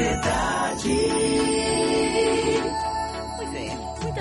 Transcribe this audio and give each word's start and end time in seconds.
Sociedade. 0.00 1.49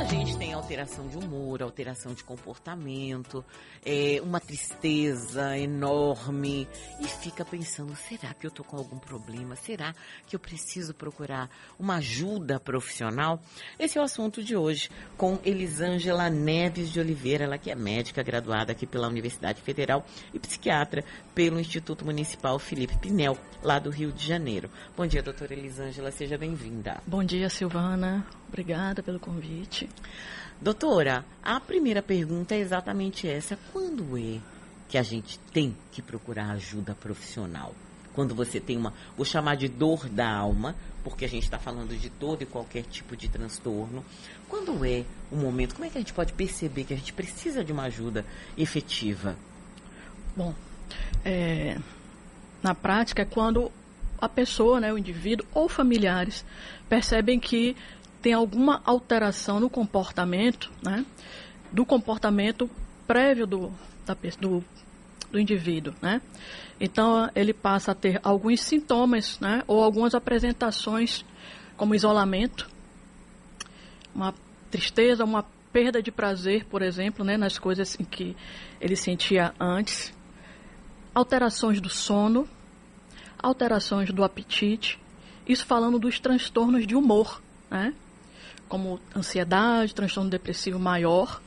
Gente 0.09 0.35
tem 0.39 0.53
alteração 0.53 1.07
de 1.07 1.17
humor, 1.19 1.61
alteração 1.61 2.15
de 2.15 2.23
comportamento, 2.23 3.45
é, 3.85 4.19
uma 4.23 4.39
tristeza 4.39 5.55
enorme 5.55 6.67
e 6.99 7.07
fica 7.07 7.45
pensando: 7.45 7.95
será 7.95 8.33
que 8.33 8.47
eu 8.47 8.49
tô 8.49 8.63
com 8.63 8.75
algum 8.75 8.97
problema? 8.97 9.55
Será 9.55 9.93
que 10.25 10.35
eu 10.35 10.39
preciso 10.39 10.95
procurar 10.95 11.47
uma 11.77 11.97
ajuda 11.97 12.59
profissional? 12.59 13.39
Esse 13.77 13.99
é 13.99 14.01
o 14.01 14.03
assunto 14.03 14.43
de 14.43 14.57
hoje 14.57 14.89
com 15.15 15.37
Elisângela 15.45 16.27
Neves 16.27 16.91
de 16.91 16.99
Oliveira, 16.99 17.43
ela 17.43 17.59
que 17.59 17.69
é 17.69 17.75
médica 17.75 18.23
graduada 18.23 18.71
aqui 18.71 18.87
pela 18.87 19.07
Universidade 19.07 19.61
Federal 19.61 20.03
e 20.33 20.39
psiquiatra 20.39 21.05
pelo 21.35 21.59
Instituto 21.59 22.03
Municipal 22.03 22.57
Felipe 22.57 22.97
Pinel, 22.97 23.37
lá 23.61 23.77
do 23.77 23.91
Rio 23.91 24.11
de 24.11 24.25
Janeiro. 24.25 24.71
Bom 24.97 25.05
dia, 25.05 25.21
doutora 25.21 25.53
Elisângela, 25.53 26.09
seja 26.09 26.35
bem-vinda. 26.35 26.97
Bom 27.05 27.23
dia, 27.23 27.47
Silvana. 27.47 28.25
Obrigada 28.49 29.03
pelo 29.03 29.19
convite. 29.19 29.87
Doutora, 30.59 31.23
a 31.41 31.59
primeira 31.59 32.01
pergunta 32.01 32.55
é 32.55 32.59
exatamente 32.59 33.27
essa. 33.27 33.57
Quando 33.71 34.17
é 34.17 34.39
que 34.89 34.97
a 34.97 35.03
gente 35.03 35.39
tem 35.53 35.77
que 35.91 36.01
procurar 36.01 36.49
ajuda 36.49 36.95
profissional? 36.95 37.73
Quando 38.13 38.33
você 38.33 38.59
tem 38.59 38.75
uma, 38.75 38.93
vou 39.15 39.23
chamar 39.23 39.55
de 39.55 39.69
dor 39.69 40.09
da 40.09 40.29
alma, 40.29 40.75
porque 41.03 41.23
a 41.23 41.29
gente 41.29 41.43
está 41.43 41.59
falando 41.59 41.97
de 41.97 42.09
todo 42.09 42.41
e 42.41 42.45
qualquer 42.45 42.83
tipo 42.83 43.15
de 43.15 43.29
transtorno. 43.29 44.03
Quando 44.49 44.83
é 44.83 45.05
o 45.31 45.37
momento? 45.37 45.75
Como 45.75 45.85
é 45.85 45.89
que 45.89 45.97
a 45.97 46.01
gente 46.01 46.11
pode 46.11 46.33
perceber 46.33 46.83
que 46.83 46.93
a 46.93 46.97
gente 46.97 47.13
precisa 47.13 47.63
de 47.63 47.71
uma 47.71 47.83
ajuda 47.83 48.25
efetiva? 48.57 49.37
Bom, 50.35 50.53
é, 51.23 51.77
na 52.61 52.73
prática 52.73 53.21
é 53.21 53.25
quando 53.25 53.71
a 54.21 54.27
pessoa, 54.27 54.79
né, 54.79 54.91
o 54.91 54.97
indivíduo 54.97 55.47
ou 55.53 55.69
familiares 55.69 56.43
percebem 56.89 57.39
que 57.39 57.75
tem 58.21 58.33
alguma 58.33 58.81
alteração 58.85 59.59
no 59.59 59.69
comportamento, 59.69 60.71
né, 60.83 61.05
do 61.71 61.85
comportamento 61.85 62.69
prévio 63.07 63.47
do, 63.47 63.71
da, 64.05 64.15
do, 64.39 64.63
do 65.31 65.39
indivíduo, 65.39 65.93
né? 66.01 66.21
Então 66.79 67.29
ele 67.35 67.53
passa 67.53 67.91
a 67.91 67.95
ter 67.95 68.19
alguns 68.23 68.61
sintomas, 68.61 69.39
né, 69.39 69.63
ou 69.67 69.83
algumas 69.83 70.15
apresentações 70.15 71.25
como 71.75 71.95
isolamento, 71.95 72.69
uma 74.13 74.33
tristeza, 74.71 75.23
uma 75.23 75.45
perda 75.71 76.01
de 76.01 76.11
prazer, 76.11 76.65
por 76.65 76.81
exemplo, 76.81 77.23
né, 77.23 77.37
nas 77.37 77.57
coisas 77.57 77.99
em 77.99 78.03
que 78.03 78.35
ele 78.81 78.95
sentia 78.95 79.53
antes, 79.59 80.13
alterações 81.13 81.79
do 81.79 81.89
sono, 81.89 82.47
alterações 83.41 84.11
do 84.11 84.23
apetite, 84.23 84.99
isso 85.47 85.65
falando 85.65 85.99
dos 85.99 86.19
transtornos 86.19 86.85
de 86.85 86.95
humor, 86.95 87.41
né? 87.69 87.93
Como 88.69 88.99
ansiedade, 89.15 89.93
transtorno 89.93 90.29
depressivo 90.29 90.79
maior 90.79 91.41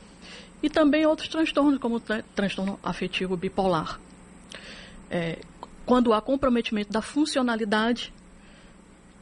e 0.61 0.69
também 0.69 1.05
outros 1.05 1.29
transtornos, 1.29 1.79
como 1.79 1.99
transtorno 2.35 2.79
afetivo 2.83 3.35
bipolar. 3.35 3.99
É, 5.09 5.39
quando 5.85 6.13
há 6.13 6.21
comprometimento 6.21 6.91
da 6.91 7.01
funcionalidade 7.01 8.13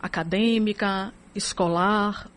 acadêmica, 0.01 1.13
escolar, 1.33 2.27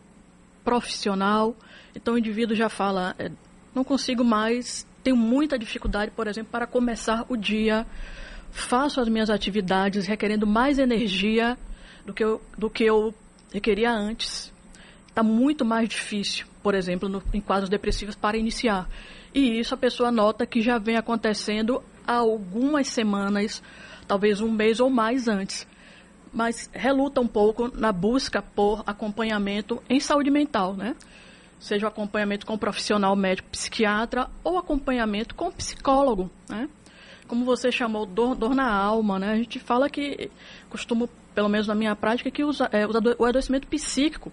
profissional, 0.63 1.55
então 1.95 2.13
o 2.13 2.17
indivíduo 2.17 2.55
já 2.55 2.69
fala, 2.69 3.15
é, 3.17 3.31
não 3.73 3.83
consigo 3.83 4.23
mais, 4.23 4.87
tenho 5.03 5.17
muita 5.17 5.57
dificuldade, 5.57 6.11
por 6.11 6.27
exemplo, 6.27 6.51
para 6.51 6.65
começar 6.65 7.25
o 7.27 7.35
dia, 7.35 7.85
faço 8.51 9.01
as 9.01 9.09
minhas 9.09 9.29
atividades 9.29 10.05
requerendo 10.05 10.47
mais 10.47 10.79
energia 10.79 11.57
do 12.05 12.13
que 12.13 12.23
eu, 12.23 12.41
do 12.57 12.69
que 12.69 12.83
eu 12.83 13.13
requeria 13.51 13.91
antes 13.91 14.54
está 15.15 15.23
muito 15.23 15.63
mais 15.63 15.87
difícil, 15.87 16.45
por 16.61 16.75
exemplo, 16.75 17.07
no, 17.07 17.23
em 17.33 17.39
quadros 17.39 17.69
depressivos 17.69 18.15
para 18.15 18.37
iniciar. 18.37 18.89
E 19.33 19.57
isso 19.57 19.73
a 19.73 19.77
pessoa 19.77 20.11
nota 20.11 20.45
que 20.45 20.61
já 20.61 20.77
vem 20.77 20.97
acontecendo 20.97 21.81
há 22.05 22.15
algumas 22.15 22.89
semanas, 22.89 23.63
talvez 24.05 24.41
um 24.41 24.51
mês 24.51 24.81
ou 24.81 24.89
mais 24.89 25.29
antes. 25.29 25.65
Mas 26.33 26.69
reluta 26.73 27.21
um 27.21 27.27
pouco 27.27 27.71
na 27.73 27.93
busca 27.93 28.41
por 28.41 28.83
acompanhamento 28.85 29.81
em 29.89 30.01
saúde 30.01 30.29
mental, 30.29 30.75
né? 30.75 30.97
Seja 31.61 31.85
o 31.85 31.89
acompanhamento 31.89 32.45
com 32.45 32.57
profissional 32.57 33.15
médico 33.15 33.47
psiquiatra 33.49 34.29
ou 34.43 34.57
acompanhamento 34.57 35.33
com 35.33 35.49
psicólogo, 35.49 36.29
né? 36.49 36.67
Como 37.25 37.45
você 37.45 37.71
chamou, 37.71 38.05
dor, 38.05 38.35
dor 38.35 38.53
na 38.53 38.69
alma, 38.69 39.17
né? 39.17 39.31
A 39.31 39.37
gente 39.37 39.59
fala 39.59 39.89
que, 39.89 40.29
costumo, 40.69 41.09
pelo 41.33 41.47
menos 41.47 41.67
na 41.67 41.73
minha 41.73 41.95
prática, 41.95 42.29
que 42.29 42.43
usa, 42.43 42.69
é, 42.73 42.85
o 42.85 43.25
adoecimento 43.25 43.65
psíquico 43.67 44.29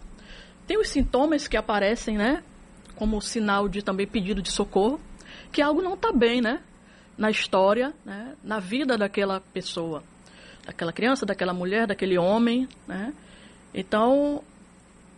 tem 0.66 0.78
os 0.78 0.88
sintomas 0.88 1.48
que 1.48 1.56
aparecem, 1.56 2.16
né? 2.16 2.42
Como 2.96 3.20
sinal 3.20 3.68
de 3.68 3.82
também 3.82 4.06
pedido 4.06 4.42
de 4.42 4.50
socorro, 4.50 5.00
que 5.50 5.60
algo 5.60 5.82
não 5.82 5.94
está 5.94 6.12
bem, 6.12 6.40
né? 6.40 6.60
Na 7.16 7.30
história, 7.30 7.92
né? 8.04 8.34
na 8.42 8.58
vida 8.58 8.96
daquela 8.96 9.40
pessoa, 9.40 10.02
daquela 10.64 10.92
criança, 10.92 11.26
daquela 11.26 11.52
mulher, 11.52 11.86
daquele 11.86 12.16
homem, 12.16 12.68
né? 12.86 13.12
Então, 13.74 14.42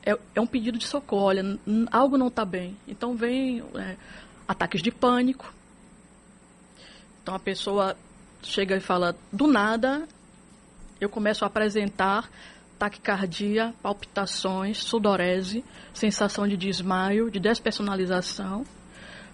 é, 0.05 0.17
é 0.35 0.41
um 0.41 0.47
pedido 0.47 0.79
de 0.79 0.87
socorro, 0.87 1.25
olha, 1.25 1.59
algo 1.91 2.17
não 2.17 2.29
está 2.29 2.45
bem. 2.45 2.77
Então, 2.87 3.17
vem 3.17 3.63
é, 3.75 3.97
ataques 4.47 4.83
de 4.83 4.91
pânico. 4.91 5.53
Então, 7.23 7.35
a 7.35 7.39
pessoa 7.39 7.97
chega 8.43 8.77
e 8.77 8.81
fala, 8.81 9.17
do 9.33 9.47
nada, 9.47 10.07
eu 11.01 11.09
começo 11.09 11.45
a 11.45 11.49
apresentar 11.49 12.31
taquicardia, 12.79 13.75
palpitações, 13.83 14.79
sudorese, 14.79 15.65
sensação 15.93 16.47
de 16.47 16.57
desmaio, 16.57 17.31
de 17.31 17.39
despersonalização, 17.39 18.65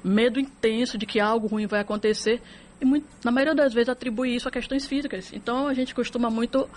medo 0.02 0.40
intenso 0.40 0.96
de 0.96 1.06
que 1.06 1.20
algo 1.20 1.46
ruim 1.46 1.66
vai 1.66 1.80
acontecer 1.80 2.40
e 2.80 2.84
muito, 2.84 3.06
na 3.22 3.30
maioria 3.30 3.54
das 3.54 3.74
vezes 3.74 3.90
atribui 3.90 4.34
isso 4.34 4.48
a 4.48 4.50
questões 4.50 4.86
físicas. 4.86 5.30
Então 5.32 5.68
a 5.68 5.74
gente 5.74 5.94
costuma 5.94 6.30
muito 6.30 6.68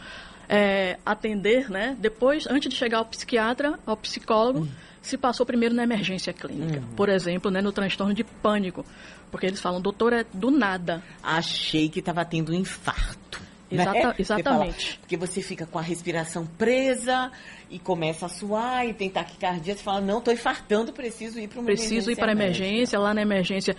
é, 0.50 0.98
atender, 1.06 1.70
né? 1.70 1.96
Depois, 2.00 2.46
antes 2.48 2.70
de 2.70 2.76
chegar 2.76 2.98
ao 2.98 3.06
psiquiatra, 3.06 3.80
ao 3.86 3.96
psicólogo, 3.96 4.60
uhum. 4.60 4.70
se 5.02 5.18
passou 5.18 5.46
primeiro 5.46 5.74
na 5.74 5.84
emergência 5.84 6.34
clínica, 6.34 6.80
uhum. 6.80 6.96
por 6.96 7.08
exemplo, 7.08 7.50
né, 7.50 7.62
no 7.62 7.72
transtorno 7.72 8.14
de 8.14 8.24
pânico, 8.24 8.86
porque 9.32 9.46
eles 9.46 9.62
falam, 9.62 9.82
doutor, 9.82 10.12
é 10.12 10.26
do 10.34 10.52
nada. 10.52 11.02
Achei 11.24 11.88
que 11.88 12.00
estava 12.00 12.26
tendo 12.26 12.52
um 12.52 12.56
infarto. 12.56 13.42
Exata, 13.74 14.08
né? 14.08 14.16
Exatamente. 14.18 15.00
Porque 15.00 15.18
você 15.18 15.42
fica 15.42 15.66
com 15.66 15.80
a 15.80 15.82
respiração 15.82 16.46
presa 16.46 17.32
e 17.70 17.80
começa 17.80 18.26
a 18.26 18.30
suar 18.30 18.88
e 18.88 18.94
tem 18.94 19.10
taquicardia, 19.10 19.76
você 19.76 19.84
fala, 19.84 20.02
não, 20.02 20.20
estou 20.20 20.34
infartando, 20.34 20.94
preciso 20.94 21.40
ir 21.40 21.48
para 21.48 21.60
uma 21.60 21.66
Preciso 21.66 22.12
ir 22.12 22.16
para 22.16 22.32
a 22.32 22.32
emergência, 22.32 23.00
lá 23.00 23.14
na 23.14 23.22
emergência. 23.22 23.76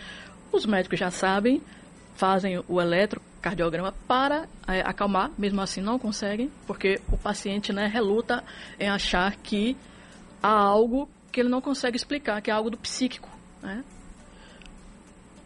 Os 0.53 0.67
médicos 0.67 0.99
já 0.99 1.11
sabem, 1.11 1.63
fazem 2.15 2.63
o 2.69 2.81
eletrocardiograma 2.81 3.93
para 4.07 4.49
é, 4.67 4.81
acalmar, 4.81 5.31
mesmo 5.39 5.61
assim 5.61 5.81
não 5.81 5.99
conseguem, 5.99 6.51
porque 6.67 7.01
o 7.11 7.17
paciente 7.17 7.73
né, 7.73 7.87
reluta 7.87 8.43
em 8.79 8.89
achar 8.89 9.35
que 9.37 9.77
há 10.43 10.53
algo 10.53 11.09
que 11.31 11.41
ele 11.41 11.49
não 11.49 11.61
consegue 11.61 11.97
explicar, 11.97 12.41
que 12.41 12.51
é 12.51 12.55
algo 12.55 12.71
do 12.71 12.79
psíquico, 12.79 13.29
né? 13.63 13.85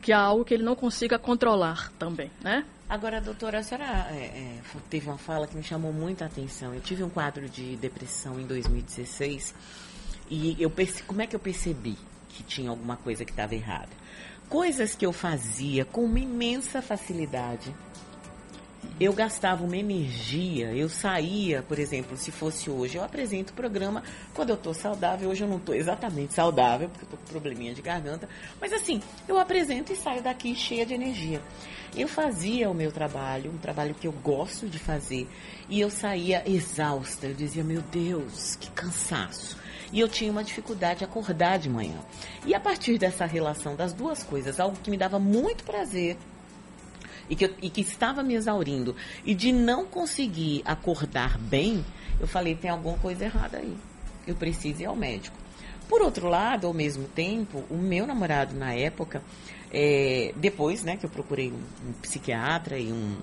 que 0.08 0.12
há 0.12 0.20
algo 0.20 0.44
que 0.44 0.54
ele 0.54 0.62
não 0.62 0.74
consiga 0.74 1.18
controlar 1.18 1.92
também, 1.98 2.30
né? 2.40 2.64
Agora, 2.88 3.20
doutora, 3.20 3.58
a 3.58 3.62
senhora 3.62 4.08
é, 4.12 4.24
é, 4.24 4.60
teve 4.88 5.08
uma 5.08 5.18
fala 5.18 5.46
que 5.46 5.54
me 5.54 5.62
chamou 5.62 5.92
muita 5.92 6.24
atenção. 6.24 6.72
Eu 6.72 6.80
tive 6.80 7.02
um 7.02 7.10
quadro 7.10 7.46
de 7.46 7.76
depressão 7.76 8.40
em 8.40 8.46
2016 8.46 9.54
e 10.30 10.56
eu 10.58 10.70
perce... 10.70 11.02
como 11.02 11.20
é 11.20 11.26
que 11.26 11.36
eu 11.36 11.40
percebi 11.40 11.98
que 12.30 12.42
tinha 12.42 12.70
alguma 12.70 12.96
coisa 12.96 13.26
que 13.26 13.30
estava 13.30 13.54
errada? 13.54 13.90
Coisas 14.48 14.94
que 14.94 15.04
eu 15.04 15.12
fazia 15.12 15.84
com 15.84 16.02
uma 16.02 16.18
imensa 16.18 16.80
facilidade 16.80 17.74
eu 19.00 19.12
gastava 19.12 19.64
uma 19.64 19.76
energia, 19.76 20.74
eu 20.74 20.88
saía, 20.88 21.62
por 21.62 21.78
exemplo, 21.78 22.16
se 22.16 22.32
fosse 22.32 22.68
hoje, 22.68 22.96
eu 22.96 23.04
apresento 23.04 23.52
o 23.52 23.56
programa 23.56 24.02
quando 24.34 24.50
eu 24.50 24.56
estou 24.56 24.74
saudável, 24.74 25.30
hoje 25.30 25.44
eu 25.44 25.48
não 25.48 25.58
estou 25.58 25.74
exatamente 25.74 26.34
saudável, 26.34 26.88
porque 26.88 27.04
eu 27.04 27.06
estou 27.06 27.18
com 27.18 27.26
probleminha 27.26 27.72
de 27.74 27.80
garganta, 27.80 28.28
mas 28.60 28.72
assim, 28.72 29.00
eu 29.28 29.38
apresento 29.38 29.92
e 29.92 29.96
saio 29.96 30.22
daqui 30.22 30.54
cheia 30.54 30.84
de 30.84 30.94
energia. 30.94 31.40
Eu 31.96 32.08
fazia 32.08 32.68
o 32.68 32.74
meu 32.74 32.90
trabalho, 32.90 33.52
um 33.52 33.58
trabalho 33.58 33.94
que 33.94 34.06
eu 34.06 34.12
gosto 34.12 34.68
de 34.68 34.78
fazer, 34.78 35.28
e 35.68 35.80
eu 35.80 35.90
saía 35.90 36.42
exausta, 36.44 37.26
eu 37.26 37.34
dizia, 37.34 37.62
meu 37.62 37.82
Deus, 37.82 38.56
que 38.56 38.70
cansaço. 38.70 39.56
E 39.92 40.00
eu 40.00 40.08
tinha 40.08 40.30
uma 40.30 40.44
dificuldade 40.44 40.98
de 40.98 41.04
acordar 41.04 41.58
de 41.58 41.70
manhã. 41.70 41.98
E 42.44 42.54
a 42.54 42.60
partir 42.60 42.98
dessa 42.98 43.24
relação 43.24 43.74
das 43.74 43.92
duas 43.92 44.22
coisas, 44.22 44.60
algo 44.60 44.76
que 44.76 44.90
me 44.90 44.98
dava 44.98 45.18
muito 45.18 45.64
prazer, 45.64 46.18
e 47.28 47.36
que, 47.36 47.44
eu, 47.44 47.54
e 47.60 47.70
que 47.70 47.80
estava 47.80 48.22
me 48.22 48.34
exaurindo 48.34 48.94
e 49.24 49.34
de 49.34 49.52
não 49.52 49.84
conseguir 49.84 50.62
acordar 50.64 51.38
bem, 51.38 51.84
eu 52.20 52.26
falei, 52.26 52.54
tem 52.54 52.70
alguma 52.70 52.98
coisa 52.98 53.24
errada 53.24 53.58
aí. 53.58 53.76
Eu 54.26 54.34
preciso 54.34 54.82
ir 54.82 54.86
ao 54.86 54.96
médico. 54.96 55.36
Por 55.88 56.02
outro 56.02 56.28
lado, 56.28 56.66
ao 56.66 56.74
mesmo 56.74 57.04
tempo, 57.08 57.64
o 57.70 57.76
meu 57.76 58.06
namorado 58.06 58.54
na 58.54 58.74
época, 58.74 59.22
é, 59.72 60.32
depois 60.36 60.84
né, 60.84 60.96
que 60.96 61.06
eu 61.06 61.10
procurei 61.10 61.50
um, 61.50 61.88
um 61.88 61.92
psiquiatra 62.02 62.78
e 62.78 62.92
um, 62.92 63.16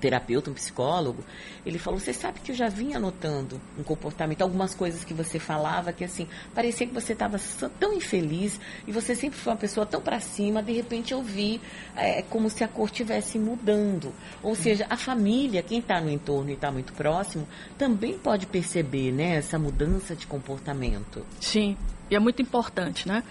terapeuta, 0.00 0.50
um 0.50 0.54
psicólogo, 0.54 1.24
ele 1.64 1.78
falou: 1.78 1.98
Você 1.98 2.12
sabe 2.12 2.40
que 2.40 2.52
eu 2.52 2.56
já 2.56 2.68
vinha 2.68 2.98
notando 2.98 3.60
um 3.78 3.82
comportamento, 3.82 4.42
algumas 4.42 4.74
coisas 4.74 5.04
que 5.04 5.14
você 5.14 5.38
falava 5.38 5.92
que 5.92 6.04
assim, 6.04 6.28
parecia 6.54 6.86
que 6.86 6.94
você 6.94 7.12
estava 7.12 7.38
tão 7.80 7.92
infeliz 7.92 8.60
e 8.86 8.92
você 8.92 9.14
sempre 9.14 9.38
foi 9.38 9.52
uma 9.52 9.58
pessoa 9.58 9.86
tão 9.86 10.00
para 10.00 10.20
cima, 10.20 10.62
de 10.62 10.72
repente 10.72 11.12
eu 11.12 11.22
vi 11.22 11.60
é, 11.96 12.22
como 12.22 12.48
se 12.50 12.62
a 12.62 12.68
cor 12.68 12.86
estivesse 12.86 13.38
mudando. 13.38 14.12
Ou 14.42 14.54
seja, 14.54 14.86
a 14.88 14.96
família, 14.96 15.62
quem 15.62 15.78
está 15.78 16.00
no 16.00 16.10
entorno 16.10 16.50
e 16.50 16.54
está 16.54 16.70
muito 16.70 16.92
próximo, 16.92 17.46
também 17.76 18.18
pode 18.18 18.46
perceber 18.46 19.12
né, 19.12 19.36
essa 19.36 19.58
mudança 19.58 20.14
de 20.14 20.26
comportamento. 20.26 21.24
Sim, 21.40 21.76
e 22.10 22.14
é 22.14 22.18
muito 22.18 22.40
importante, 22.40 23.08
né? 23.08 23.22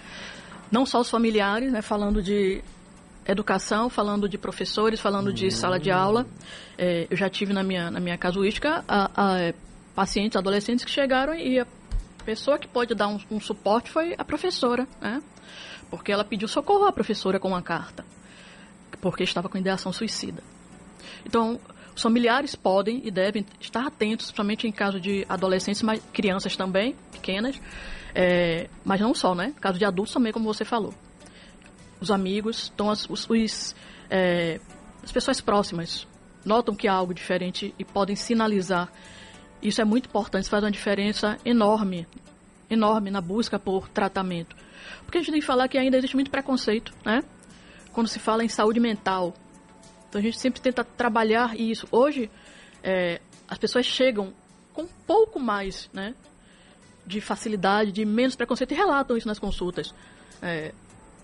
Não 0.70 0.84
só 0.84 1.00
os 1.00 1.08
familiares, 1.08 1.72
né, 1.72 1.80
falando 1.80 2.22
de 2.22 2.62
educação, 3.26 3.90
falando 3.90 4.28
de 4.28 4.38
professores, 4.38 5.00
falando 5.00 5.32
de 5.32 5.50
sala 5.50 5.78
de 5.78 5.90
aula. 5.90 6.26
É, 6.78 7.06
eu 7.10 7.16
já 7.16 7.28
tive 7.28 7.52
na 7.52 7.62
minha, 7.62 7.90
na 7.90 8.00
minha 8.00 8.16
casuística 8.16 8.84
a, 8.86 9.10
a, 9.14 9.40
é, 9.40 9.54
pacientes, 9.94 10.36
adolescentes 10.36 10.84
que 10.84 10.90
chegaram 10.90 11.34
e 11.34 11.58
a 11.58 11.66
pessoa 12.24 12.58
que 12.58 12.68
pode 12.68 12.94
dar 12.94 13.08
um, 13.08 13.18
um, 13.30 13.40
suporte 13.40 13.90
foi 13.90 14.14
a 14.16 14.24
professora, 14.24 14.86
né? 15.00 15.22
Porque 15.90 16.12
ela 16.12 16.24
pediu 16.24 16.48
socorro 16.48 16.86
à 16.86 16.92
professora 16.92 17.38
com 17.38 17.48
uma 17.48 17.62
carta, 17.62 18.04
porque 19.00 19.22
estava 19.22 19.48
com 19.48 19.56
ideação 19.56 19.92
suicida. 19.92 20.42
Então, 21.24 21.60
os 21.94 22.02
familiares 22.02 22.54
podem 22.54 23.00
e 23.04 23.10
devem 23.10 23.46
estar 23.60 23.86
atentos, 23.86 24.26
principalmente 24.26 24.66
em 24.66 24.72
caso 24.72 25.00
de 25.00 25.24
adolescentes, 25.28 25.82
mas 25.82 26.02
crianças 26.12 26.56
também, 26.56 26.94
pequenas, 27.12 27.60
é, 28.14 28.68
mas 28.84 29.00
não 29.00 29.14
só, 29.14 29.34
né? 29.34 29.54
Caso 29.60 29.78
de 29.78 29.84
adultos 29.84 30.12
também, 30.12 30.32
como 30.32 30.52
você 30.52 30.64
falou 30.64 30.92
os 32.00 32.10
amigos, 32.10 32.70
então 32.74 32.90
as, 32.90 33.08
os, 33.08 33.28
os 33.28 33.74
é, 34.10 34.60
as 35.02 35.12
pessoas 35.12 35.40
próximas 35.40 36.06
notam 36.44 36.74
que 36.74 36.86
há 36.86 36.92
algo 36.92 37.12
diferente 37.12 37.74
e 37.78 37.84
podem 37.84 38.14
sinalizar. 38.14 38.90
Isso 39.60 39.80
é 39.80 39.84
muito 39.84 40.08
importante, 40.08 40.48
faz 40.48 40.62
uma 40.62 40.70
diferença 40.70 41.36
enorme, 41.44 42.06
enorme 42.70 43.10
na 43.10 43.20
busca 43.20 43.58
por 43.58 43.88
tratamento. 43.88 44.54
Porque 45.04 45.18
a 45.18 45.20
gente 45.20 45.32
tem 45.32 45.40
que 45.40 45.46
falar 45.46 45.68
que 45.68 45.78
ainda 45.78 45.96
existe 45.96 46.14
muito 46.14 46.30
preconceito, 46.30 46.92
né? 47.04 47.22
Quando 47.92 48.08
se 48.08 48.18
fala 48.18 48.44
em 48.44 48.48
saúde 48.48 48.78
mental. 48.78 49.34
Então 50.08 50.20
a 50.20 50.22
gente 50.22 50.38
sempre 50.38 50.60
tenta 50.60 50.84
trabalhar 50.84 51.58
isso. 51.58 51.88
Hoje, 51.90 52.30
é, 52.82 53.20
as 53.48 53.58
pessoas 53.58 53.86
chegam 53.86 54.32
com 54.72 54.82
um 54.82 54.88
pouco 55.06 55.40
mais, 55.40 55.90
né? 55.92 56.14
De 57.04 57.20
facilidade, 57.20 57.90
de 57.92 58.04
menos 58.04 58.36
preconceito 58.36 58.72
e 58.72 58.74
relatam 58.74 59.16
isso 59.16 59.26
nas 59.26 59.38
consultas. 59.38 59.94
É, 60.42 60.72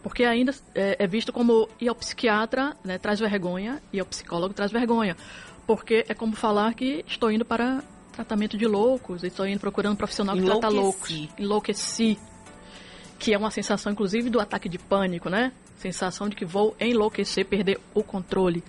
porque 0.02 0.25
ainda 0.25 0.52
é, 0.75 0.96
é 0.99 1.06
visto 1.06 1.32
como 1.32 1.69
ir 1.81 1.88
ao 1.88 1.94
psiquiatra 1.94 2.76
né, 2.84 2.99
traz 2.99 3.20
vergonha 3.20 3.81
e 3.93 4.00
ao 4.00 4.06
psicólogo 4.06 4.52
traz 4.52 4.72
vergonha. 4.72 5.16
Porque 5.66 6.04
é 6.08 6.14
como 6.14 6.34
falar 6.34 6.75
que 6.75 7.04
estou 7.06 7.31
indo 7.31 7.44
para 7.44 7.82
tratamento 8.12 8.58
de 8.58 8.66
loucos, 8.66 9.22
estou 9.22 9.46
indo 9.46 9.60
procurando 9.60 9.93
um 9.94 9.96
profissional 9.96 10.37
que 10.37 10.44
trata 10.44 10.69
loucos. 10.69 11.28
Enlouqueci. 11.38 12.19
Que 13.19 13.32
é 13.32 13.38
uma 13.38 13.50
sensação, 13.50 13.93
inclusive, 13.93 14.28
do 14.28 14.40
ataque 14.40 14.69
de 14.69 14.78
pânico, 14.78 15.31
né? 15.31 15.52
Sensação 15.78 16.28
de 16.28 16.34
que 16.34 16.44
vou 16.44 16.76
enlouquecer, 16.81 17.46
perder 17.46 17.81
o 17.94 18.02
controle. 18.02 18.62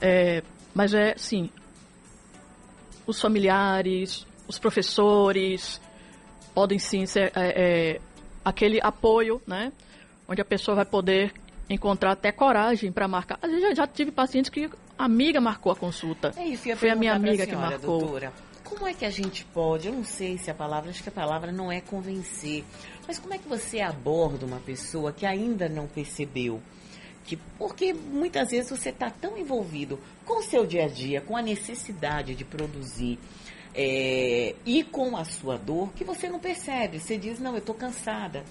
É, 0.00 0.42
mas 0.74 0.92
é, 0.92 1.14
sim, 1.16 1.50
os 3.06 3.20
familiares, 3.20 4.26
os 4.46 4.58
professores 4.58 5.80
podem 6.54 6.78
sim 6.78 7.06
ser 7.06 7.32
é, 7.34 7.94
é, 7.94 8.00
aquele 8.44 8.80
apoio, 8.82 9.40
né? 9.46 9.72
Onde 10.28 10.42
a 10.42 10.44
pessoa 10.44 10.74
vai 10.74 10.84
poder 10.84 11.32
encontrar 11.70 12.12
até 12.12 12.30
coragem 12.30 12.92
para 12.92 13.08
marcar. 13.08 13.38
Às 13.42 13.50
vezes 13.50 13.68
já, 13.68 13.74
já 13.74 13.86
tive 13.86 14.12
pacientes 14.12 14.50
que 14.50 14.70
a 14.98 15.04
amiga 15.04 15.40
marcou 15.40 15.72
a 15.72 15.76
consulta. 15.76 16.32
É 16.36 16.44
isso, 16.44 16.76
Foi 16.76 16.90
a 16.90 16.94
minha 16.94 17.14
amiga 17.14 17.44
a 17.44 17.46
senhora, 17.46 17.66
que 17.66 17.72
marcou. 17.72 17.98
Doutora, 18.00 18.32
como 18.64 18.86
é 18.86 18.92
que 18.92 19.04
a 19.04 19.10
gente 19.10 19.44
pode, 19.46 19.88
eu 19.88 19.94
não 19.94 20.04
sei 20.04 20.36
se 20.36 20.50
a 20.50 20.54
palavra, 20.54 20.90
acho 20.90 21.02
que 21.02 21.08
a 21.08 21.12
palavra 21.12 21.50
não 21.50 21.72
é 21.72 21.80
convencer, 21.80 22.64
mas 23.06 23.18
como 23.18 23.32
é 23.32 23.38
que 23.38 23.48
você 23.48 23.80
aborda 23.80 24.44
uma 24.44 24.60
pessoa 24.60 25.12
que 25.12 25.24
ainda 25.24 25.68
não 25.68 25.86
percebeu? 25.86 26.60
Que, 27.24 27.36
porque 27.58 27.92
muitas 27.92 28.50
vezes 28.50 28.70
você 28.70 28.88
está 28.88 29.10
tão 29.10 29.36
envolvido 29.36 29.98
com 30.24 30.38
o 30.38 30.42
seu 30.42 30.66
dia 30.66 30.84
a 30.84 30.88
dia, 30.88 31.20
com 31.20 31.36
a 31.36 31.42
necessidade 31.42 32.34
de 32.34 32.44
produzir, 32.44 33.18
é, 33.74 34.54
e 34.64 34.82
com 34.82 35.16
a 35.16 35.24
sua 35.24 35.58
dor 35.58 35.92
que 35.92 36.04
você 36.04 36.28
não 36.28 36.38
percebe. 36.38 36.98
Você 36.98 37.18
diz, 37.18 37.38
não, 37.38 37.52
eu 37.52 37.58
estou 37.58 37.74
cansada 37.74 38.44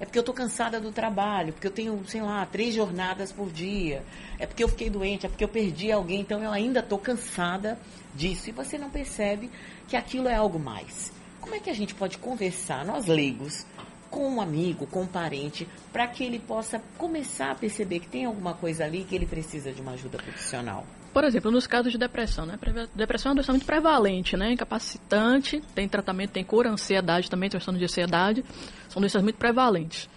é 0.00 0.04
porque 0.04 0.18
eu 0.18 0.22
estou 0.22 0.34
cansada 0.34 0.80
do 0.80 0.92
trabalho, 0.92 1.52
porque 1.52 1.66
eu 1.66 1.72
tenho, 1.72 2.00
sei 2.06 2.22
lá, 2.22 2.46
três 2.46 2.74
jornadas 2.74 3.32
por 3.32 3.50
dia, 3.50 4.04
é 4.38 4.46
porque 4.46 4.62
eu 4.62 4.68
fiquei 4.68 4.88
doente, 4.88 5.26
é 5.26 5.28
porque 5.28 5.42
eu 5.42 5.48
perdi 5.48 5.90
alguém, 5.90 6.20
então 6.20 6.42
eu 6.42 6.52
ainda 6.52 6.80
estou 6.80 6.98
cansada 6.98 7.78
disso. 8.14 8.48
E 8.48 8.52
você 8.52 8.78
não 8.78 8.90
percebe 8.90 9.50
que 9.88 9.96
aquilo 9.96 10.28
é 10.28 10.34
algo 10.34 10.58
mais. 10.58 11.12
Como 11.40 11.54
é 11.54 11.60
que 11.60 11.70
a 11.70 11.74
gente 11.74 11.94
pode 11.94 12.18
conversar, 12.18 12.84
nós 12.84 13.06
leigos, 13.06 13.66
com 14.10 14.28
um 14.28 14.40
amigo, 14.40 14.86
com 14.86 15.02
um 15.02 15.06
parente, 15.06 15.68
para 15.92 16.06
que 16.06 16.24
ele 16.24 16.38
possa 16.38 16.80
começar 16.96 17.50
a 17.50 17.54
perceber 17.54 18.00
que 18.00 18.08
tem 18.08 18.24
alguma 18.24 18.54
coisa 18.54 18.84
ali 18.84 19.04
que 19.04 19.14
ele 19.14 19.26
precisa 19.26 19.72
de 19.72 19.80
uma 19.80 19.92
ajuda 19.92 20.18
profissional? 20.18 20.86
Por 21.18 21.24
exemplo, 21.24 21.50
nos 21.50 21.66
casos 21.66 21.90
de 21.90 21.98
depressão, 21.98 22.46
né? 22.46 22.56
Depressão 22.94 23.30
é 23.30 23.32
uma 23.32 23.34
doença 23.34 23.50
muito 23.50 23.66
prevalente, 23.66 24.36
né? 24.36 24.52
Incapacitante, 24.52 25.60
tem 25.74 25.88
tratamento, 25.88 26.30
tem 26.30 26.44
cura, 26.44 26.70
ansiedade 26.70 27.28
também, 27.28 27.50
transtorno 27.50 27.76
de 27.76 27.84
ansiedade, 27.84 28.44
são 28.88 29.00
doenças 29.00 29.20
muito 29.20 29.34
prevalentes. 29.34 30.08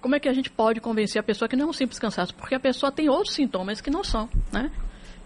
Como 0.00 0.14
é 0.14 0.20
que 0.20 0.28
a 0.28 0.32
gente 0.32 0.48
pode 0.48 0.80
convencer 0.80 1.18
a 1.18 1.24
pessoa 1.24 1.48
que 1.48 1.56
não 1.56 1.66
é 1.66 1.68
um 1.70 1.72
simples 1.72 1.98
cansaço? 1.98 2.32
Porque 2.36 2.54
a 2.54 2.60
pessoa 2.60 2.92
tem 2.92 3.08
outros 3.08 3.34
sintomas 3.34 3.80
que 3.80 3.90
não 3.90 4.04
são, 4.04 4.28
né? 4.52 4.70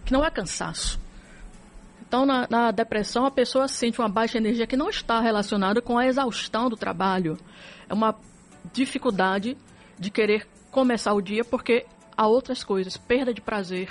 Que 0.03 0.15
não 0.15 0.25
é 0.25 0.31
cansaço. 0.31 0.99
Então, 2.01 2.25
na, 2.25 2.47
na 2.49 2.71
depressão, 2.71 3.27
a 3.27 3.31
pessoa 3.31 3.69
sente 3.69 3.99
uma 3.99 4.09
baixa 4.09 4.39
energia 4.39 4.67
que 4.67 4.79
não 4.79 4.89
está 4.89 5.21
relacionada 5.21 5.83
com 5.83 5.99
a 5.99 6.07
exaustão 6.07 6.71
do 6.71 6.77
trabalho. 6.79 7.37
É 7.87 7.93
uma 7.93 8.19
dificuldade 8.73 9.59
de 9.99 10.11
querer 10.11 10.49
começar 10.71 11.13
o 11.13 11.21
dia 11.21 11.45
porque 11.45 11.85
há 12.17 12.27
outras 12.27 12.65
coisas, 12.65 12.97
perda 12.97 13.35
de 13.35 13.43
prazer, 13.43 13.91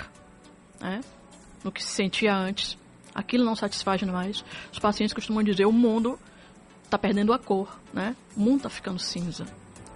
né? 0.80 1.00
no 1.62 1.70
que 1.70 1.82
se 1.82 1.90
sentia 1.90 2.34
antes. 2.34 2.78
Aquilo 3.14 3.44
não 3.44 3.54
satisfaz 3.54 4.02
mais. 4.02 4.44
Os 4.72 4.78
pacientes 4.78 5.12
costumam 5.12 5.42
dizer: 5.42 5.66
o 5.66 5.72
mundo 5.72 6.18
está 6.84 6.98
perdendo 6.98 7.32
a 7.32 7.38
cor, 7.38 7.78
né? 7.92 8.16
O 8.36 8.40
mundo 8.40 8.58
está 8.58 8.70
ficando 8.70 8.98
cinza. 8.98 9.44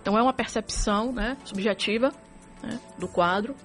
Então 0.05 0.19
é 0.19 0.23
uma 0.23 0.35
percepção, 0.35 1.13
né, 1.13 1.35
subjetiva, 1.47 2.13
né, 2.63 2.79
do 2.99 3.09
quadro. 3.09 3.57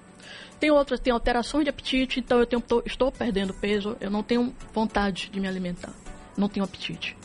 Tem 0.58 0.72
outras, 0.72 1.00
tem 1.00 1.12
alterações 1.12 1.66
de 1.66 1.70
apetite, 1.70 2.22
então 2.22 2.40
eu 2.40 2.46
tenho, 2.46 2.62
tô, 2.62 2.82
estou 2.86 3.12
perdendo 3.12 3.54
peso, 3.54 3.98
eu 4.00 4.10
não 4.10 4.24
tenho 4.24 4.56
vontade 4.74 5.30
de 5.30 5.40
me 5.40 5.50
alimentar, 5.50 5.94
não 6.38 6.48
tenho 6.48 6.64
apetite. 6.64 7.18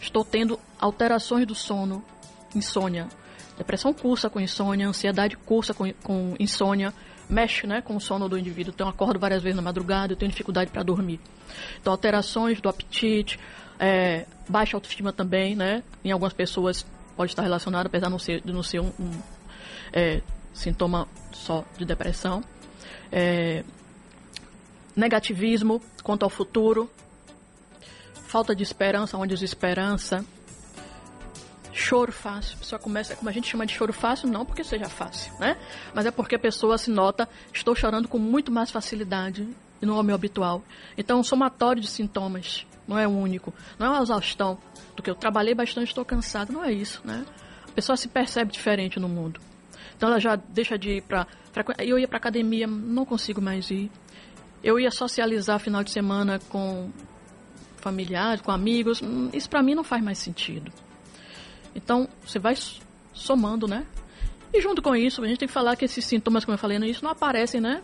Estou 0.00 0.24
tendo 0.24 0.58
alterações 0.78 1.46
do 1.46 1.54
sono, 1.54 2.02
insônia. 2.54 3.08
Depressão 3.58 3.92
cursa 3.92 4.30
com 4.30 4.40
insônia, 4.40 4.88
ansiedade 4.88 5.36
cursa 5.36 5.74
com, 5.74 5.92
com 6.02 6.34
insônia, 6.40 6.94
mexe 7.28 7.66
né, 7.66 7.80
com 7.80 7.96
o 7.96 8.00
sono 8.00 8.28
do 8.28 8.38
indivíduo. 8.38 8.72
Então, 8.74 8.86
eu 8.86 8.90
acordo 8.90 9.18
várias 9.18 9.42
vezes 9.42 9.56
na 9.56 9.62
madrugada, 9.62 10.12
eu 10.12 10.16
tenho 10.16 10.30
dificuldade 10.30 10.70
para 10.70 10.82
dormir. 10.82 11.20
Então, 11.80 11.92
alterações 11.92 12.60
do 12.60 12.68
apetite, 12.68 13.38
é, 13.78 14.26
baixa 14.48 14.76
autoestima 14.76 15.12
também, 15.12 15.54
né? 15.54 15.82
Em 16.04 16.10
algumas 16.10 16.32
pessoas 16.32 16.84
pode 17.16 17.32
estar 17.32 17.42
relacionado, 17.42 17.86
apesar 17.86 18.06
de 18.06 18.12
não 18.12 18.18
ser, 18.18 18.40
de 18.40 18.52
não 18.52 18.62
ser 18.62 18.80
um, 18.80 18.92
um 18.98 19.10
é, 19.92 20.20
sintoma 20.52 21.06
só 21.32 21.64
de 21.76 21.84
depressão. 21.84 22.42
É, 23.10 23.64
negativismo 24.94 25.80
quanto 26.02 26.24
ao 26.24 26.30
futuro, 26.30 26.90
falta 28.26 28.54
de 28.54 28.62
esperança, 28.62 29.16
uma 29.16 29.26
desesperança, 29.26 30.24
choro 31.78 32.12
fácil. 32.12 32.56
A 32.56 32.58
pessoa 32.58 32.78
começa, 32.78 33.16
como 33.16 33.28
a 33.28 33.32
gente 33.32 33.48
chama 33.48 33.64
de 33.64 33.72
choro 33.72 33.92
fácil, 33.92 34.28
não 34.28 34.44
porque 34.44 34.64
seja 34.64 34.88
fácil, 34.88 35.32
né? 35.38 35.56
Mas 35.94 36.06
é 36.06 36.10
porque 36.10 36.34
a 36.34 36.38
pessoa 36.38 36.76
se 36.78 36.90
nota, 36.90 37.28
estou 37.52 37.74
chorando 37.74 38.08
com 38.08 38.18
muito 38.18 38.50
mais 38.50 38.70
facilidade 38.70 39.48
e 39.80 39.86
não 39.86 39.96
é 39.96 40.00
o 40.00 40.02
meu 40.02 40.14
habitual. 40.14 40.62
Então, 40.96 41.20
um 41.20 41.22
somatório 41.22 41.80
de 41.80 41.88
sintomas, 41.88 42.66
não 42.86 42.98
é 42.98 43.06
o 43.06 43.10
único. 43.10 43.52
Não 43.78 43.86
é 43.86 43.90
uma 43.90 44.02
exaustão 44.02 44.58
do 44.96 45.02
que 45.02 45.10
eu 45.10 45.14
trabalhei 45.14 45.54
bastante, 45.54 45.88
estou 45.88 46.04
cansado, 46.04 46.52
não 46.52 46.64
é 46.64 46.72
isso, 46.72 47.00
né? 47.04 47.24
A 47.68 47.72
pessoa 47.72 47.96
se 47.96 48.08
percebe 48.08 48.52
diferente 48.52 48.98
no 48.98 49.08
mundo. 49.08 49.40
Então, 49.96 50.08
ela 50.08 50.20
já 50.20 50.36
deixa 50.36 50.78
de 50.78 50.96
ir 50.96 51.02
para 51.02 51.26
eu 51.78 51.98
ia 51.98 52.06
para 52.06 52.18
academia, 52.18 52.68
não 52.68 53.04
consigo 53.04 53.40
mais 53.40 53.68
ir. 53.70 53.90
Eu 54.62 54.78
ia 54.78 54.92
socializar 54.92 55.58
final 55.58 55.82
de 55.82 55.90
semana 55.90 56.38
com 56.48 56.90
familiares, 57.76 58.40
com 58.42 58.52
amigos, 58.52 59.02
hum, 59.02 59.28
isso 59.32 59.48
para 59.48 59.62
mim 59.62 59.74
não 59.74 59.82
faz 59.82 60.02
mais 60.02 60.18
sentido. 60.18 60.72
Então, 61.74 62.08
você 62.24 62.38
vai 62.38 62.54
somando, 63.12 63.66
né? 63.66 63.86
E 64.52 64.60
junto 64.60 64.80
com 64.80 64.94
isso, 64.96 65.22
a 65.22 65.26
gente 65.26 65.38
tem 65.38 65.48
que 65.48 65.54
falar 65.54 65.76
que 65.76 65.84
esses 65.84 66.04
sintomas, 66.04 66.44
como 66.44 66.54
eu 66.54 66.58
falei 66.58 66.78
no 66.78 66.84
início, 66.84 67.04
não 67.04 67.10
aparecem, 67.10 67.60
né? 67.60 67.82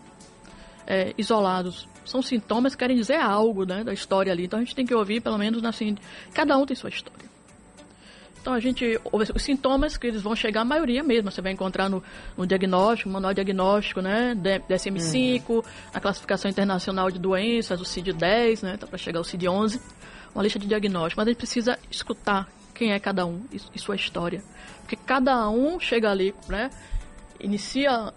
É, 0.86 1.14
isolados. 1.16 1.88
São 2.04 2.22
sintomas 2.22 2.74
que 2.74 2.80
querem 2.80 2.96
dizer 2.96 3.16
algo, 3.16 3.64
né? 3.64 3.84
Da 3.84 3.92
história 3.92 4.32
ali. 4.32 4.44
Então 4.44 4.58
a 4.58 4.62
gente 4.62 4.74
tem 4.74 4.86
que 4.86 4.94
ouvir, 4.94 5.20
pelo 5.20 5.38
menos, 5.38 5.62
assim, 5.64 5.96
cada 6.32 6.56
um 6.56 6.64
tem 6.66 6.76
sua 6.76 6.90
história. 6.90 7.24
Então 8.44 8.52
a 8.52 8.60
gente, 8.60 9.00
os 9.10 9.42
sintomas 9.42 9.96
que 9.96 10.06
eles 10.06 10.20
vão 10.20 10.36
chegar, 10.36 10.60
a 10.60 10.64
maioria 10.66 11.02
mesmo, 11.02 11.30
você 11.30 11.40
vai 11.40 11.52
encontrar 11.52 11.88
no, 11.88 12.02
no 12.36 12.46
diagnóstico, 12.46 13.08
manual 13.08 13.32
diagnóstico, 13.32 14.02
né, 14.02 14.34
DSM-5, 14.68 15.48
uhum. 15.48 15.62
a 15.94 15.98
classificação 15.98 16.50
internacional 16.50 17.10
de 17.10 17.18
doenças, 17.18 17.80
o 17.80 17.84
CID-10, 17.84 18.62
né, 18.62 18.76
tá 18.76 18.86
para 18.86 18.98
chegar 18.98 19.20
o 19.20 19.24
CID-11, 19.24 19.80
uma 20.34 20.42
lista 20.42 20.58
de 20.58 20.66
diagnóstico. 20.66 21.18
Mas 21.18 21.28
a 21.28 21.30
gente 21.30 21.38
precisa 21.38 21.78
escutar 21.90 22.46
quem 22.75 22.93
é 22.93 22.99
cada 22.99 23.25
um 23.25 23.45
e, 23.52 23.78
sua 23.78 23.95
história, 23.95 24.43
porque 24.81 24.97
cada 24.97 25.49
um 25.49 25.78
chega 25.78 26.11
ali, 26.11 26.35
né, 26.49 26.71
inicia 27.40 28.12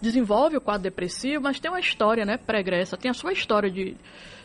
desenvolve 0.00 0.56
o 0.56 0.60
quadro 0.60 0.84
depressivo, 0.84 1.42
mas 1.42 1.58
tem 1.58 1.70
uma 1.70 1.80
história, 1.80 2.24
né, 2.24 2.36
pregressa, 2.36 2.96
tem 2.96 3.10
a 3.10 3.14
sua 3.14 3.32
história 3.32 3.70
de 3.70 3.96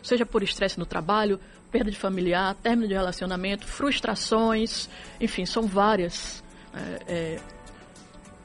seja 0.02 0.26
por 0.26 0.44
estresse 0.44 0.78
no 0.78 0.86
trabalho, 0.86 1.40
perda 1.72 1.90
de 1.90 1.98
familiar, 1.98 2.54
término 2.56 2.88
de 2.88 2.94
relacionamento, 2.94 3.66
frustrações, 3.66 4.90
enfim, 5.20 5.46
são 5.46 5.64
várias. 5.64 6.44
É, 6.74 7.14
é, 7.14 7.40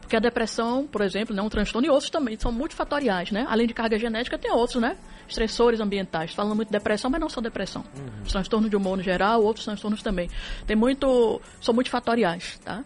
porque 0.01 0.17
a 0.17 0.21
depressão, 0.21 0.87
por 0.87 1.03
exemplo, 1.03 1.37
né, 1.37 1.43
um 1.43 1.51
transtorno 1.51 1.87
e 1.87 1.91
outros 1.91 2.09
também 2.09 2.39
são 2.39 2.51
multifatoriais, 2.51 3.31
né? 3.31 3.45
Além 3.47 3.67
de 3.67 3.75
carga 3.75 3.99
genética, 3.99 4.39
tem 4.39 4.51
outros, 4.51 4.81
né? 4.81 4.97
Estressores 5.29 5.81
ambientais. 5.81 6.33
Falando 6.33 6.57
muito 6.57 6.69
de 6.69 6.73
depressão, 6.73 7.11
mas 7.11 7.21
não 7.21 7.29
só 7.29 7.41
depressão. 7.41 7.85
Uhum. 7.97 8.23
Os 8.25 8.33
transtornos 8.33 8.71
de 8.71 8.77
humor 8.77 8.97
no 8.97 9.03
geral, 9.03 9.43
outros 9.43 9.65
transtornos 9.65 10.03
também. 10.03 10.31
Tem 10.67 10.77
muito, 10.77 11.41
são 11.61 11.75
multifatoriais, 11.75 12.59
tá? 12.65 12.77
Uhum. 12.77 12.85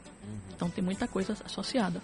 Então 0.54 0.70
tem 0.70 0.82
muita 0.82 1.06
coisa 1.06 1.36
associada. 1.44 2.00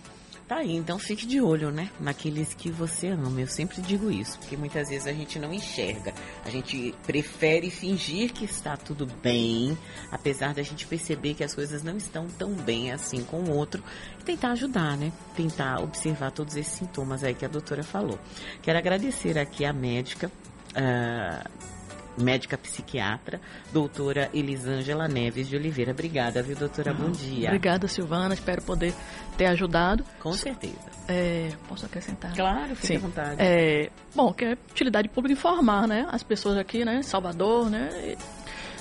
Tá 0.49 0.57
aí, 0.57 0.75
então 0.75 0.99
fique 0.99 1.27
de 1.27 1.43
olho, 1.43 1.71
né? 1.71 1.91
Naqueles 2.01 2.55
que 2.55 2.71
você 2.71 3.09
ama. 3.09 3.39
Eu 3.39 3.47
sempre 3.47 3.83
digo 3.83 4.11
isso, 4.11 4.39
porque 4.39 4.57
muitas 4.57 4.89
vezes 4.89 5.07
a 5.07 5.13
gente 5.13 5.39
não 5.39 5.53
enxerga. 5.53 6.15
A 6.43 6.49
gente 6.49 6.95
prefere 7.07 7.71
fingir 7.71 8.33
que 8.33 8.47
está 8.47 8.75
tudo 8.75 9.07
bem, 9.23 9.77
apesar 10.11 10.55
da 10.55 10.63
gente 10.63 10.87
perceber 10.87 11.35
que 11.35 11.45
as 11.45 11.55
coisas 11.55 11.83
não 11.83 11.99
estão 11.99 12.27
tão 12.29 12.55
bem 12.55 12.91
assim 12.91 13.23
com 13.23 13.43
o 13.43 13.55
outro. 13.55 13.85
E 14.19 14.25
tentar 14.25 14.53
ajudar, 14.53 14.97
né? 14.97 15.13
Tentar 15.37 15.83
observar 15.83 16.31
todos 16.31 16.57
esses 16.57 16.73
sintomas 16.73 17.23
aí 17.23 17.35
que 17.35 17.45
a 17.45 17.49
doutora 17.49 17.83
falou. 17.83 18.19
Quero 18.63 18.79
agradecer 18.79 19.39
aqui 19.39 19.67
a 19.67 19.73
médica. 19.75 20.33
Uh, 20.71 21.78
médica 22.23 22.57
psiquiatra, 22.57 23.41
doutora 23.73 24.29
Elisângela 24.33 25.09
Neves 25.09 25.49
de 25.49 25.57
Oliveira. 25.57 25.93
Obrigada, 25.93 26.43
viu, 26.43 26.57
doutora? 26.57 26.93
Bom 26.93 27.11
dia. 27.11 27.49
Obrigada, 27.49 27.89
Silvana. 27.89 28.35
Espero 28.35 28.63
poder 28.63 28.95
ter 29.37 29.47
ajudado. 29.47 30.05
Com 30.21 30.33
certeza. 30.33 30.77
É, 31.07 31.51
posso 31.69 31.87
acrescentar? 31.87 32.35
Claro, 32.35 32.75
fique 32.77 32.87
Sim. 32.87 32.97
à 32.97 32.99
vontade. 32.99 33.37
É, 33.39 33.91
bom, 34.15 34.33
que 34.33 34.45
é 34.45 34.53
utilidade 34.71 35.09
pública 35.09 35.39
informar, 35.39 35.87
né? 35.87 36.07
As 36.11 36.23
pessoas 36.23 36.59
aqui, 36.59 36.85
né? 36.85 37.03
Salvador, 37.03 37.71
né? 37.71 38.17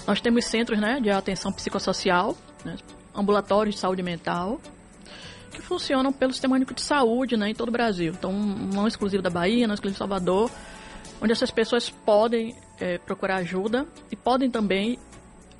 Nós 0.05 0.19
temos 0.19 0.45
centros, 0.45 0.79
né? 0.79 0.99
De 0.99 1.09
atenção 1.09 1.51
psicossocial, 1.51 2.35
né, 2.65 2.75
ambulatórios 3.15 3.75
de 3.75 3.81
saúde 3.81 4.01
mental, 4.03 4.59
que 5.51 5.61
funcionam 5.61 6.11
pelo 6.11 6.31
Sistema 6.31 6.55
Único 6.55 6.73
de 6.73 6.81
Saúde, 6.81 7.37
né? 7.37 7.49
Em 7.49 7.55
todo 7.55 7.69
o 7.69 7.71
Brasil. 7.71 8.13
Então, 8.17 8.31
não 8.31 8.87
exclusivo 8.87 9.21
da 9.21 9.29
Bahia, 9.29 9.67
não 9.67 9.73
exclusivo 9.73 9.95
de 9.95 9.99
Salvador 9.99 10.51
onde 11.21 11.31
essas 11.31 11.51
pessoas 11.51 11.89
podem 11.89 12.55
é, 12.79 12.97
procurar 12.97 13.37
ajuda 13.37 13.87
e 14.11 14.15
podem 14.15 14.49
também 14.49 14.97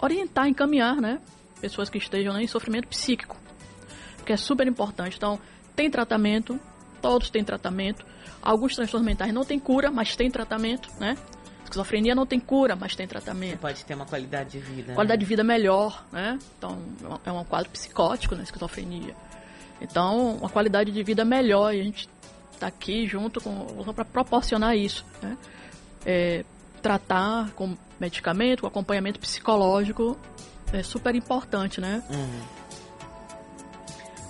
orientar, 0.02 0.48
encaminhar, 0.48 0.96
né? 0.98 1.20
Pessoas 1.60 1.90
que 1.90 1.98
estejam 1.98 2.34
né, 2.34 2.44
em 2.44 2.48
sofrimento 2.48 2.88
psíquico, 2.88 3.36
que 4.26 4.32
é 4.32 4.38
super 4.38 4.68
importante. 4.68 5.18
Então, 5.18 5.40
tem 5.76 5.90
tratamento, 5.90 6.60
todos 7.02 7.30
têm 7.30 7.44
tratamento. 7.44 8.06
Alguns 8.42 8.76
transtornos 8.76 9.06
mentais 9.06 9.34
não 9.34 9.44
têm 9.44 9.60
cura, 9.60 9.92
mas 9.92 10.16
tem 10.16 10.30
tratamento, 10.30 10.90
né? 11.00 11.18
Esquizofrenia 11.64 12.16
não 12.16 12.26
tem 12.26 12.40
cura, 12.40 12.76
mas 12.76 12.96
tem 12.96 13.06
tratamento. 13.06 13.52
Você 13.52 13.58
pode 13.58 13.86
ter 13.86 13.96
uma 13.96 14.06
qualidade 14.06 14.52
de 14.52 14.60
vida. 14.60 14.94
Qualidade 14.94 15.20
né? 15.20 15.24
de 15.24 15.26
vida 15.26 15.44
melhor, 15.44 16.06
né? 16.12 16.40
Então, 16.58 16.80
é 17.26 17.32
um 17.32 17.44
quadro 17.44 17.70
psicótico, 17.70 18.36
né? 18.36 18.44
Esquizofrenia. 18.44 19.14
Então, 19.82 20.38
uma 20.38 20.50
qualidade 20.50 20.92
de 20.92 21.04
vida 21.04 21.26
melhor 21.26 21.74
e 21.74 21.82
a 21.82 21.84
gente 21.84 22.10
está 22.54 22.68
aqui 22.68 23.06
junto 23.06 23.42
com 23.42 23.66
para 23.94 24.06
proporcionar 24.06 24.78
isso, 24.78 25.06
né? 25.22 25.38
É, 26.06 26.46
tratar 26.78 27.52
com 27.52 27.76
medicamento, 28.00 28.62
com 28.62 28.68
acompanhamento 28.68 29.20
psicológico 29.20 30.18
é 30.74 30.84
super 30.84 31.16
importante, 31.16 31.80
né? 31.80 32.04
Uhum. 32.10 32.42